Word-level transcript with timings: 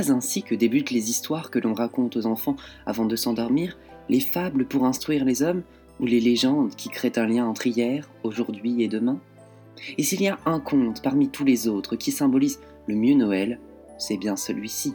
pas 0.00 0.12
ainsi 0.12 0.42
que 0.42 0.54
débutent 0.54 0.92
les 0.92 1.10
histoires 1.10 1.50
que 1.50 1.58
l'on 1.58 1.74
raconte 1.74 2.16
aux 2.16 2.26
enfants 2.26 2.56
avant 2.86 3.04
de 3.04 3.16
s'endormir, 3.16 3.76
les 4.08 4.20
fables 4.20 4.64
pour 4.64 4.86
instruire 4.86 5.24
les 5.24 5.42
hommes, 5.42 5.62
ou 5.98 6.06
les 6.06 6.20
légendes 6.20 6.74
qui 6.74 6.88
créent 6.88 7.18
un 7.18 7.26
lien 7.26 7.46
entre 7.46 7.66
hier, 7.66 8.08
aujourd'hui 8.22 8.82
et 8.82 8.88
demain? 8.88 9.18
Et 9.98 10.02
s'il 10.02 10.22
y 10.22 10.28
a 10.28 10.38
un 10.46 10.58
conte 10.58 11.02
parmi 11.02 11.28
tous 11.28 11.44
les 11.44 11.68
autres 11.68 11.96
qui 11.96 12.12
symbolise 12.12 12.60
le 12.86 12.94
mieux 12.94 13.14
Noël, 13.14 13.60
c'est 13.98 14.16
bien 14.16 14.36
celui-ci, 14.36 14.94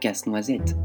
Casse-Noisette. 0.00 0.76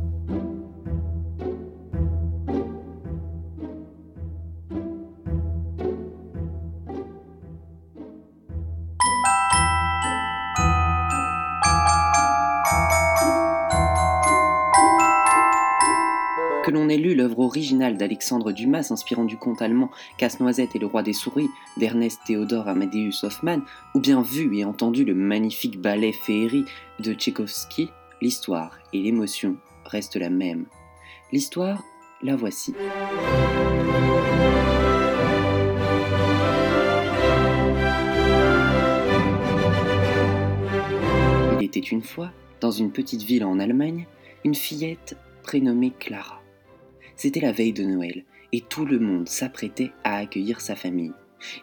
Originale 17.50 17.98
d'Alexandre 17.98 18.52
Dumas 18.52 18.84
s'inspirant 18.84 19.26
du 19.26 19.36
conte 19.36 19.64
allemand 19.64 19.90
Casse-Noisette 20.20 20.76
et 20.76 20.80
le 20.80 20.86
roi 20.86 21.02
des 21.02 21.14
souris 21.14 21.50
d'Ernest 21.78 22.22
Theodor 22.28 22.68
Amadeus 22.68 23.24
Hoffmann, 23.24 23.64
ou 23.96 24.00
bien 24.00 24.22
vu 24.22 24.56
et 24.56 24.66
entendu 24.66 25.04
le 25.04 25.16
magnifique 25.16 25.82
ballet 25.82 26.12
féerie 26.12 26.66
de 27.00 27.12
Tchaïkovski, 27.12 27.90
l'histoire 28.22 28.78
et 28.94 29.02
l'émotion 29.02 29.58
restent 29.84 30.18
la 30.18 30.30
même. 30.30 30.68
L'histoire, 31.32 31.84
la 32.22 32.36
voici. 32.36 32.76
Il 41.60 41.66
était 41.66 41.80
une 41.80 42.04
fois, 42.04 42.30
dans 42.62 42.72
une 42.72 42.92
petite 42.92 43.24
ville 43.24 43.44
en 43.44 43.58
Allemagne, 43.58 44.06
une 44.46 44.56
fillette 44.56 45.18
prénommée 45.42 45.94
Clara. 45.98 46.39
C'était 47.20 47.42
la 47.42 47.52
veille 47.52 47.74
de 47.74 47.84
Noël, 47.84 48.24
et 48.54 48.62
tout 48.62 48.86
le 48.86 48.98
monde 48.98 49.28
s'apprêtait 49.28 49.92
à 50.06 50.16
accueillir 50.16 50.62
sa 50.62 50.78
famille. 50.78 51.12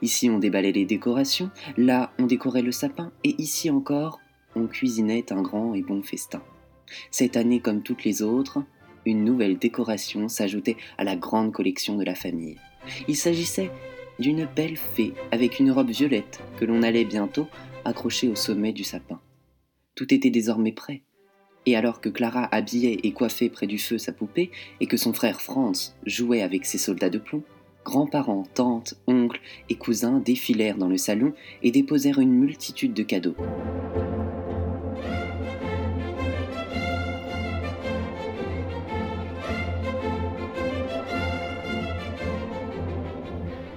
Ici 0.03 0.29
on 0.29 0.39
déballait 0.39 0.71
les 0.71 0.85
décorations, 0.85 1.51
là 1.79 2.13
on 2.19 2.27
décorait 2.27 2.61
le 2.61 2.73
sapin, 2.73 3.11
et 3.25 3.35
ici 3.39 3.71
encore 3.71 4.21
on 4.55 4.67
cuisinait 4.67 5.33
un 5.33 5.41
grand 5.41 5.73
et 5.73 5.81
bon 5.81 6.03
festin. 6.03 6.43
Cette 7.11 7.39
année 7.39 7.61
comme 7.61 7.83
toutes 7.83 8.05
les 8.05 8.21
autres, 8.21 8.63
une 9.07 9.25
nouvelle 9.25 9.57
décoration 9.57 10.29
s'ajoutait 10.29 10.77
à 10.99 11.05
la 11.05 11.17
grande 11.17 11.53
collection 11.53 11.97
de 11.97 12.05
la 12.05 12.15
famille. 12.15 12.59
Il 13.09 13.17
s'agissait 13.17 13.71
d'une 14.19 14.45
belle 14.45 14.77
fée 14.77 15.15
avec 15.31 15.59
une 15.59 15.73
robe 15.73 15.89
violette 15.89 16.43
que 16.59 16.67
l'on 16.67 16.83
allait 16.83 17.07
bientôt 17.07 17.49
accrocher 17.87 18.29
au 18.29 18.35
sommet 18.35 18.75
du 18.75 18.85
sapin. 18.85 19.23
Tout 19.95 20.13
était 20.13 20.29
désormais 20.29 20.73
prêt, 20.73 21.01
et 21.67 21.75
alors 21.75 22.01
que 22.01 22.09
Clara 22.09 22.49
habillait 22.53 23.01
et 23.03 23.13
coiffait 23.13 23.49
près 23.49 23.67
du 23.67 23.79
feu 23.79 23.99
sa 23.99 24.13
poupée, 24.13 24.51
et 24.81 24.87
que 24.87 24.97
son 24.97 25.13
frère 25.13 25.41
Franz 25.41 25.93
jouait 26.07 26.43
avec 26.43 26.65
ses 26.65 26.79
soldats 26.79 27.11
de 27.11 27.19
plomb, 27.19 27.43
grands-parents, 27.85 28.47
tantes, 28.55 28.95
oncles 29.09 29.41
et 29.69 29.75
cousins 29.75 30.21
défilèrent 30.21 30.79
dans 30.79 30.89
le 30.89 30.97
salon 30.97 31.35
et 31.63 31.73
déposèrent 31.73 32.21
une 32.21 32.33
multitude 32.33 32.95
de 32.95 33.03
cadeaux. 33.03 33.37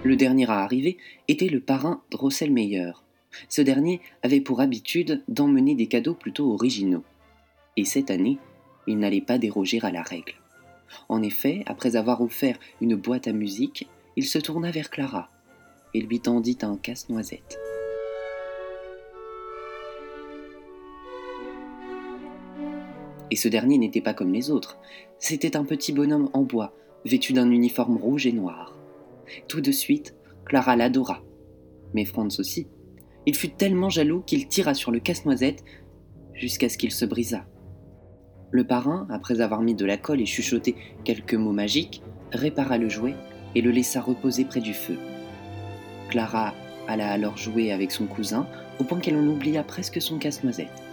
Le 0.04 0.16
dernier 0.16 0.50
à 0.50 0.62
arriver 0.62 0.98
était 1.28 1.50
le 1.50 1.60
parrain 1.60 2.02
Drosselmeyer. 2.10 2.94
Ce 3.48 3.62
dernier 3.62 4.02
avait 4.24 4.42
pour 4.42 4.60
habitude 4.60 5.22
d'emmener 5.28 5.76
des 5.76 5.86
cadeaux 5.86 6.16
plutôt 6.16 6.52
originaux 6.52 7.04
et 7.80 7.86
cette 7.86 8.12
année, 8.12 8.40
il 8.88 9.00
n'allait 9.00 9.22
pas 9.22 9.38
déroger 9.38 9.80
à 9.82 9.90
la 9.90 10.02
règle. 10.02 10.34
En 11.08 11.22
effet, 11.22 11.64
après 11.66 11.96
avoir 11.96 12.22
offert 12.22 12.60
une 12.82 12.96
boîte 12.96 13.30
à 13.30 13.32
musique, 13.32 13.88
il 14.18 14.26
se 14.26 14.38
tourna 14.38 14.70
vers 14.70 14.90
Clara 14.90 15.30
et 15.94 16.02
lui 16.02 16.20
tendit 16.20 16.58
un 16.62 16.76
casse-noisette. 16.76 17.58
Et 23.32 23.38
ce 23.38 23.48
dernier 23.48 23.78
n'était 23.78 24.02
pas 24.02 24.14
comme 24.14 24.34
les 24.34 24.52
autres. 24.52 24.78
C'était 25.18 25.56
un 25.56 25.64
petit 25.64 25.94
bonhomme 25.94 26.30
en 26.34 26.42
bois, 26.42 26.76
vêtu 27.06 27.32
d'un 27.32 27.50
uniforme 27.50 27.96
rouge 27.96 28.28
et 28.28 28.34
noir. 28.34 28.76
Tout 29.48 29.62
de 29.62 29.72
suite, 29.72 30.16
Clara 30.44 30.76
l'adora. 30.76 31.24
Mais 31.94 32.04
Franz 32.04 32.42
aussi. 32.42 32.68
Il 33.26 33.38
fut 33.38 33.52
tellement 33.52 33.90
jaloux 33.90 34.20
qu'il 34.20 34.50
tira 34.50 34.74
sur 34.74 34.92
le 34.92 35.00
casse-noisette 35.00 35.64
jusqu'à 36.34 36.68
ce 36.68 36.78
qu'il 36.78 36.92
se 36.92 37.06
brisât. 37.06 37.46
Le 38.52 38.64
parrain, 38.64 39.08
après 39.10 39.42
avoir 39.42 39.62
mis 39.62 39.76
de 39.76 39.86
la 39.86 39.98
colle 39.98 40.22
et 40.22 40.26
chuchoté 40.26 40.76
quelques 41.04 41.36
mots 41.36 41.52
magiques, 41.52 42.02
répara 42.32 42.78
le 42.78 42.90
jouet 42.90 43.16
et 43.56 43.62
le 43.62 43.72
laissa 43.72 44.02
reposer 44.02 44.46
près 44.46 44.62
du 44.62 44.74
feu. 44.74 44.98
Clara 46.10 46.54
alla 46.88 47.12
alors 47.12 47.38
jouer 47.38 47.72
avec 47.72 47.92
son 47.92 48.08
cousin 48.08 48.48
au 48.80 48.84
point 48.84 49.00
qu'elle 49.00 49.18
en 49.18 49.28
oublia 49.28 49.64
presque 49.64 50.02
son 50.02 50.18
casse-noisette. 50.18 50.84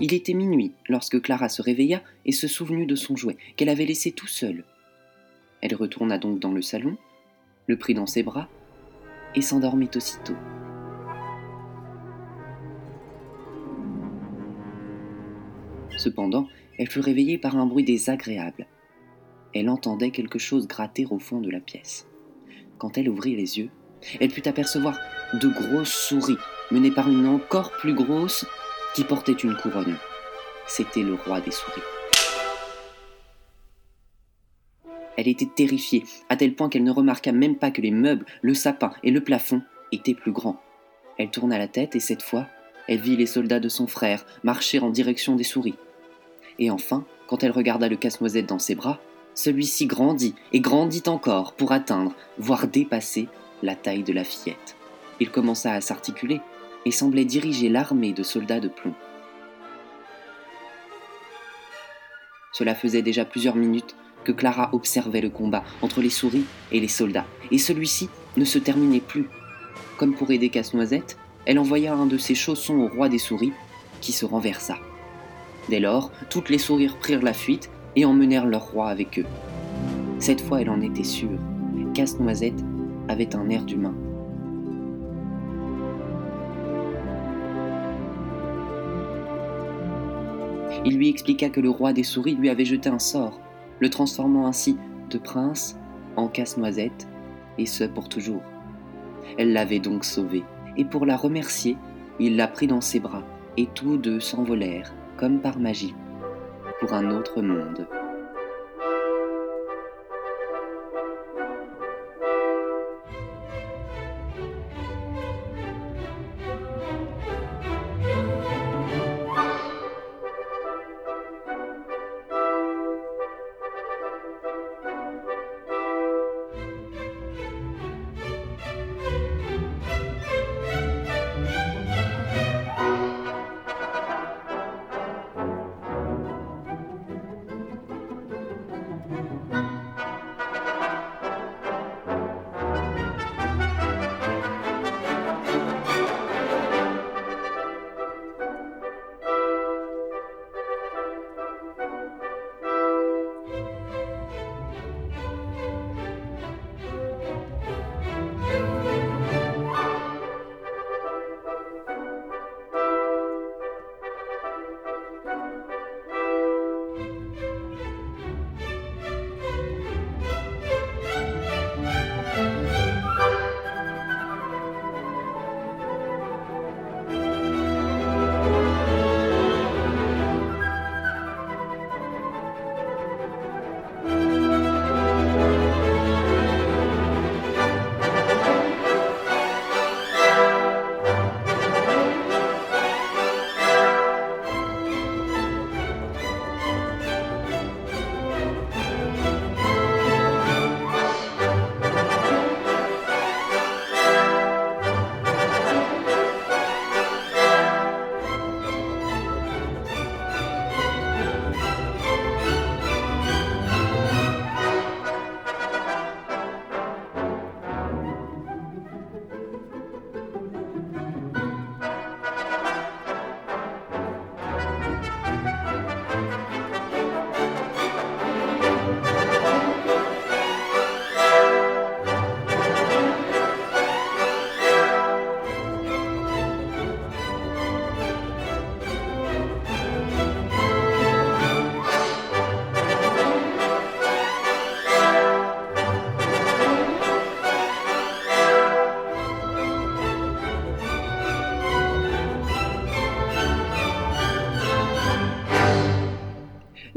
Il 0.00 0.14
était 0.14 0.34
minuit 0.34 0.72
lorsque 0.88 1.20
Clara 1.20 1.48
se 1.48 1.62
réveilla 1.62 2.02
et 2.24 2.32
se 2.32 2.48
souvenu 2.48 2.86
de 2.86 2.96
son 2.96 3.16
jouet 3.16 3.36
qu'elle 3.56 3.68
avait 3.68 3.84
laissé 3.84 4.10
tout 4.12 4.26
seul. 4.26 4.64
Elle 5.60 5.74
retourna 5.74 6.18
donc 6.18 6.40
dans 6.40 6.52
le 6.52 6.62
salon, 6.62 6.96
le 7.66 7.76
prit 7.76 7.94
dans 7.94 8.06
ses 8.06 8.22
bras 8.22 8.48
et 9.34 9.42
s'endormit 9.42 9.90
aussitôt. 9.94 10.36
Cependant, 16.00 16.48
elle 16.78 16.88
fut 16.88 17.00
réveillée 17.00 17.36
par 17.36 17.58
un 17.58 17.66
bruit 17.66 17.84
désagréable. 17.84 18.66
Elle 19.54 19.68
entendait 19.68 20.12
quelque 20.12 20.38
chose 20.38 20.66
gratter 20.66 21.06
au 21.10 21.18
fond 21.18 21.42
de 21.42 21.50
la 21.50 21.60
pièce. 21.60 22.08
Quand 22.78 22.96
elle 22.96 23.10
ouvrit 23.10 23.36
les 23.36 23.58
yeux, 23.58 23.68
elle 24.18 24.30
put 24.30 24.48
apercevoir 24.48 24.98
de 25.34 25.46
grosses 25.48 25.92
souris 25.92 26.38
menées 26.70 26.90
par 26.90 27.10
une 27.10 27.26
encore 27.26 27.72
plus 27.72 27.92
grosse 27.92 28.46
qui 28.94 29.04
portait 29.04 29.32
une 29.32 29.54
couronne. 29.54 29.98
C'était 30.66 31.02
le 31.02 31.12
roi 31.12 31.42
des 31.42 31.50
souris. 31.50 31.82
Elle 35.18 35.28
était 35.28 35.50
terrifiée, 35.54 36.04
à 36.30 36.36
tel 36.36 36.54
point 36.54 36.70
qu'elle 36.70 36.84
ne 36.84 36.90
remarqua 36.90 37.32
même 37.32 37.58
pas 37.58 37.70
que 37.70 37.82
les 37.82 37.90
meubles, 37.90 38.24
le 38.40 38.54
sapin 38.54 38.94
et 39.02 39.10
le 39.10 39.20
plafond 39.20 39.60
étaient 39.92 40.14
plus 40.14 40.32
grands. 40.32 40.62
Elle 41.18 41.30
tourna 41.30 41.58
la 41.58 41.68
tête 41.68 41.94
et 41.94 42.00
cette 42.00 42.22
fois, 42.22 42.46
elle 42.88 43.00
vit 43.00 43.16
les 43.16 43.26
soldats 43.26 43.60
de 43.60 43.68
son 43.68 43.86
frère 43.86 44.24
marcher 44.42 44.78
en 44.78 44.88
direction 44.88 45.36
des 45.36 45.44
souris. 45.44 45.76
Et 46.60 46.70
enfin, 46.70 47.04
quand 47.26 47.42
elle 47.42 47.50
regarda 47.50 47.88
le 47.88 47.96
casse-noisette 47.96 48.46
dans 48.46 48.58
ses 48.58 48.74
bras, 48.74 49.00
celui-ci 49.34 49.86
grandit 49.86 50.34
et 50.52 50.60
grandit 50.60 51.02
encore 51.06 51.54
pour 51.54 51.72
atteindre, 51.72 52.12
voire 52.38 52.68
dépasser, 52.68 53.28
la 53.62 53.74
taille 53.74 54.02
de 54.02 54.12
la 54.12 54.24
fillette. 54.24 54.76
Il 55.18 55.30
commença 55.30 55.72
à 55.72 55.80
s'articuler 55.80 56.40
et 56.84 56.90
semblait 56.90 57.24
diriger 57.24 57.68
l'armée 57.68 58.12
de 58.12 58.22
soldats 58.22 58.60
de 58.60 58.68
plomb. 58.68 58.94
Cela 62.52 62.74
faisait 62.74 63.02
déjà 63.02 63.24
plusieurs 63.24 63.56
minutes 63.56 63.96
que 64.24 64.32
Clara 64.32 64.68
observait 64.72 65.20
le 65.20 65.30
combat 65.30 65.64
entre 65.80 66.02
les 66.02 66.10
souris 66.10 66.44
et 66.72 66.80
les 66.80 66.88
soldats, 66.88 67.26
et 67.50 67.58
celui-ci 67.58 68.10
ne 68.36 68.44
se 68.44 68.58
terminait 68.58 69.00
plus. 69.00 69.28
Comme 69.96 70.14
pour 70.14 70.30
aider 70.30 70.50
Casse-Noisette, 70.50 71.16
elle 71.46 71.58
envoya 71.58 71.94
un 71.94 72.06
de 72.06 72.18
ses 72.18 72.34
chaussons 72.34 72.80
au 72.80 72.88
roi 72.88 73.08
des 73.08 73.18
souris, 73.18 73.52
qui 74.00 74.12
se 74.12 74.26
renversa. 74.26 74.78
Dès 75.68 75.80
lors, 75.80 76.10
toutes 76.30 76.48
les 76.48 76.58
sourires 76.58 76.96
prirent 76.98 77.22
la 77.22 77.32
fuite 77.32 77.70
et 77.96 78.04
emmenèrent 78.04 78.46
leur 78.46 78.70
roi 78.70 78.88
avec 78.88 79.18
eux. 79.18 79.26
Cette 80.18 80.40
fois, 80.40 80.60
elle 80.60 80.70
en 80.70 80.80
était 80.80 81.04
sûre. 81.04 81.38
Casse-Noisette 81.94 82.64
avait 83.08 83.34
un 83.34 83.48
air 83.50 83.64
d'humain. 83.64 83.94
Il 90.84 90.96
lui 90.96 91.08
expliqua 91.08 91.50
que 91.50 91.60
le 91.60 91.68
roi 91.68 91.92
des 91.92 92.04
souris 92.04 92.34
lui 92.34 92.48
avait 92.48 92.64
jeté 92.64 92.88
un 92.88 92.98
sort, 92.98 93.38
le 93.80 93.90
transformant 93.90 94.46
ainsi 94.46 94.78
de 95.10 95.18
prince 95.18 95.76
en 96.16 96.28
casse-noisette, 96.28 97.06
et 97.58 97.66
ce 97.66 97.84
pour 97.84 98.08
toujours. 98.08 98.42
Elle 99.36 99.52
l'avait 99.52 99.78
donc 99.78 100.04
sauvé, 100.04 100.42
et 100.76 100.84
pour 100.84 101.04
la 101.04 101.16
remercier, 101.16 101.76
il 102.18 102.36
la 102.36 102.48
prit 102.48 102.66
dans 102.66 102.80
ses 102.80 103.00
bras, 103.00 103.24
et 103.56 103.66
tous 103.74 103.96
deux 103.98 104.20
s'envolèrent 104.20 104.94
comme 105.20 105.38
par 105.38 105.58
magie, 105.58 105.94
pour 106.80 106.94
un 106.94 107.10
autre 107.10 107.42
monde. 107.42 107.86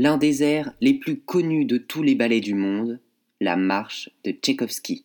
L'un 0.03 0.17
des 0.17 0.43
airs 0.43 0.73
les 0.81 0.95
plus 0.95 1.21
connus 1.21 1.63
de 1.63 1.77
tous 1.77 2.03
les 2.03 2.13
ballets 2.13 2.41
du 2.41 2.55
monde, 2.55 2.99
la 3.39 3.55
marche 3.55 4.09
de 4.25 4.31
Tchaïkovski. 4.31 5.01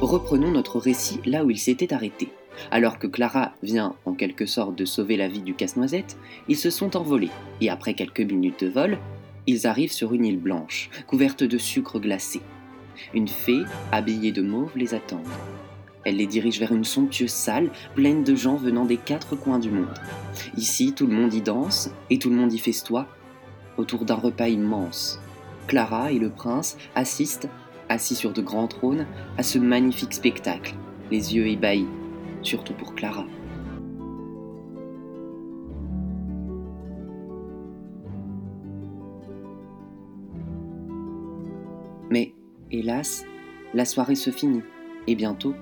Reprenons 0.00 0.52
notre 0.52 0.78
récit 0.78 1.18
là 1.26 1.44
où 1.44 1.50
il 1.50 1.58
s'était 1.58 1.92
arrêté. 1.92 2.28
Alors 2.70 3.00
que 3.00 3.08
Clara 3.08 3.54
vient 3.64 3.96
en 4.04 4.14
quelque 4.14 4.46
sorte 4.46 4.76
de 4.76 4.84
sauver 4.84 5.16
la 5.16 5.26
vie 5.26 5.42
du 5.42 5.54
casse-noisette, 5.54 6.16
ils 6.46 6.56
se 6.56 6.70
sont 6.70 6.96
envolés 6.96 7.30
et 7.60 7.68
après 7.68 7.94
quelques 7.94 8.20
minutes 8.20 8.62
de 8.62 8.70
vol, 8.70 8.98
ils 9.48 9.66
arrivent 9.66 9.90
sur 9.90 10.14
une 10.14 10.24
île 10.24 10.38
blanche, 10.38 10.88
couverte 11.08 11.42
de 11.42 11.58
sucre 11.58 11.98
glacé. 11.98 12.42
Une 13.12 13.26
fée, 13.26 13.64
habillée 13.90 14.30
de 14.30 14.42
mauve, 14.42 14.70
les 14.76 14.94
attend. 14.94 15.22
Elle 16.08 16.16
les 16.16 16.26
dirige 16.26 16.58
vers 16.58 16.72
une 16.72 16.84
somptueuse 16.84 17.30
salle 17.30 17.70
pleine 17.94 18.24
de 18.24 18.34
gens 18.34 18.56
venant 18.56 18.86
des 18.86 18.96
quatre 18.96 19.36
coins 19.36 19.58
du 19.58 19.70
monde. 19.70 19.92
Ici, 20.56 20.94
tout 20.94 21.06
le 21.06 21.12
monde 21.12 21.34
y 21.34 21.42
danse 21.42 21.90
et 22.08 22.18
tout 22.18 22.30
le 22.30 22.36
monde 22.36 22.50
y 22.50 22.58
festoie 22.58 23.08
autour 23.76 24.06
d'un 24.06 24.14
repas 24.14 24.48
immense. 24.48 25.20
Clara 25.66 26.10
et 26.10 26.18
le 26.18 26.30
prince 26.30 26.78
assistent, 26.94 27.50
assis 27.90 28.14
sur 28.14 28.32
de 28.32 28.40
grands 28.40 28.68
trônes, 28.68 29.06
à 29.36 29.42
ce 29.42 29.58
magnifique 29.58 30.14
spectacle, 30.14 30.74
les 31.10 31.36
yeux 31.36 31.46
ébahis, 31.46 31.86
surtout 32.40 32.72
pour 32.72 32.94
Clara. 32.94 33.26
Mais, 42.08 42.32
hélas, 42.70 43.26
la 43.74 43.84
soirée 43.84 44.14
se 44.14 44.30
finit, 44.30 44.62
et 45.06 45.14
bientôt, 45.14 45.54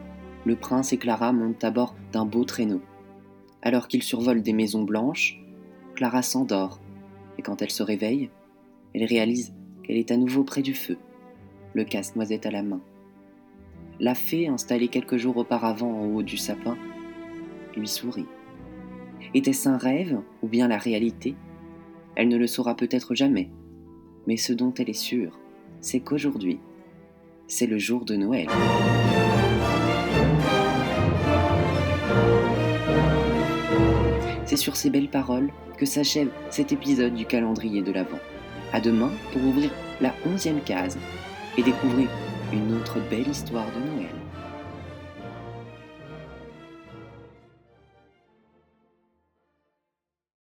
le 0.46 0.54
prince 0.54 0.93
et 0.93 0.96
Clara 0.96 1.32
montent 1.32 1.64
à 1.64 1.72
bord 1.72 1.96
d'un 2.12 2.25
beau 2.25 2.44
traîneau. 2.44 2.81
Alors 3.62 3.88
qu'ils 3.88 4.04
survolent 4.04 4.43
des 4.43 4.52
maisons 4.52 4.84
blanches, 4.84 5.40
Clara 5.96 6.22
s'endort, 6.22 6.81
et 7.37 7.43
quand 7.43 7.60
elle 7.62 7.70
se 7.70 7.82
réveille, 7.82 8.31
elle 8.94 9.04
réalise 9.04 9.52
qu'elle 9.82 9.96
est 9.96 10.12
à 10.12 10.16
nouveau 10.16 10.44
près 10.44 10.62
du 10.62 10.72
feu, 10.72 10.98
le 11.75 11.84
casse-noisette 11.84 12.46
à 12.46 12.52
la 12.52 12.62
main. 12.62 12.81
La 13.98 14.14
fée, 14.14 14.46
installée 14.46 14.87
quelques 14.87 15.16
jours 15.16 15.37
auparavant 15.37 15.91
en 15.91 16.06
haut 16.15 16.22
du 16.22 16.36
sapin, 16.36 16.79
lui 17.76 17.88
sourit. 17.88 18.26
Était-ce 19.34 19.69
un 19.69 19.79
rêve 19.79 20.20
ou 20.43 20.48
bien 20.48 20.69
la 20.69 20.79
réalité? 20.79 21.34
Elle 22.15 22.29
ne 22.29 22.38
le 22.38 22.46
saura 22.46 22.76
peut-être 22.76 23.17
jamais, 23.17 23.50
mais 24.29 24.36
ce 24.36 24.53
dont 24.53 24.72
elle 24.74 24.91
est 24.91 24.93
sûre, 24.93 25.41
c'est 25.81 26.00
qu'aujourd'hui, 26.00 26.60
c'est 27.48 27.67
le 27.67 27.79
jour 27.79 28.05
de 28.05 28.15
Noël. 28.15 28.48
C'est 34.46 34.56
sur 34.56 34.76
ces 34.76 34.91
belles 34.91 35.10
paroles 35.10 35.50
que 35.76 35.86
s'achève 35.86 36.31
cet 36.50 36.72
épisode 36.72 37.15
du 37.15 37.26
calendrier 37.26 37.82
de 37.82 37.93
l'Avent. 37.93 38.20
À 38.72 38.81
demain 38.81 39.10
pour 39.32 39.44
ouvrir 39.44 39.70
la 40.00 40.15
onzième 40.24 40.60
case 40.60 40.98
et 41.58 41.62
découvrir 41.62 42.08
une 42.53 42.76
autre 42.76 42.98
belle 43.10 43.29
histoire 43.29 43.67
de 43.67 43.91
Noël. 43.91 44.26